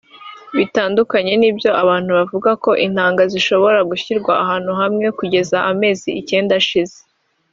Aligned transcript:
Bitandukanye 0.57 1.33
n’ibyo 1.37 1.69
abantu 1.81 2.09
bavuga 2.17 2.49
ko 2.63 2.71
intanga 2.85 3.21
zishobora 3.33 3.79
gushyirwa 3.89 4.33
ahantu 4.43 4.71
hamwe 4.81 5.05
kugeza 5.19 5.57
amezi 5.71 6.09
icyenda 6.21 6.53
ashize 6.61 6.97